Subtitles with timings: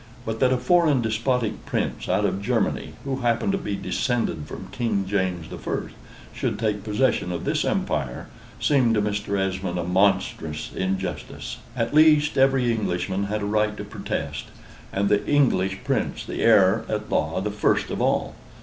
[0.25, 4.69] But that a foreign despotic Prince, out of Germany, who happened to be descended from
[4.71, 5.93] King James the First,
[6.33, 8.25] should take possession of this empire,
[8.59, 9.37] seemed to Mr.
[9.37, 14.45] Esmond a monstrous injustice at least, every Englishman had a right to protest,
[14.91, 18.33] and the English Prince, the heir at law, the first of all.